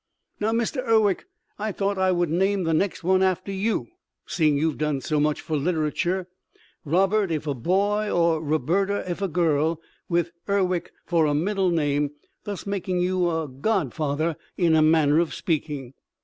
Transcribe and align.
Now 0.39 0.51
Mr. 0.51 0.83
Urwick 0.83 1.25
I 1.59 1.71
thought 1.71 1.97
that 1.97 2.01
I 2.01 2.11
would 2.11 2.31
name 2.31 2.63
the 2.63 2.73
next 2.73 3.03
one 3.03 3.21
after 3.21 3.51
you, 3.51 3.89
seeing 4.25 4.57
you 4.57 4.69
have 4.69 4.79
done 4.79 4.99
so 4.99 5.19
much 5.19 5.41
for 5.41 5.55
literature 5.55 6.27
Robert 6.83 7.29
if 7.29 7.45
a 7.45 7.53
boy 7.53 8.09
or 8.09 8.41
Roberta 8.41 9.07
if 9.07 9.21
a 9.21 9.27
girl 9.27 9.79
with 10.09 10.31
Urwick 10.49 10.91
for 11.05 11.27
a 11.27 11.35
middle 11.35 11.69
name 11.69 12.09
thus 12.45 12.65
making 12.65 12.99
you 13.01 13.29
a 13.29 13.47
godfather 13.47 14.37
in 14.57 14.73
a 14.75 14.81
manner 14.81 15.19
of 15.19 15.35
speaking. 15.35 15.93